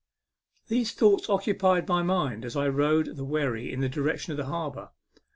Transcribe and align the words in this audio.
These 0.67 0.93
thoughts 0.95 1.29
occupied 1.29 1.87
my 1.87 2.01
inind 2.01 2.43
as 2.43 2.55
I 2.55 2.67
rowed 2.69 3.17
the 3.17 3.23
wherry 3.23 3.71
in 3.71 3.81
the 3.81 3.87
direction 3.87 4.31
of 4.31 4.37
the 4.37 4.45
harbour. 4.47 4.89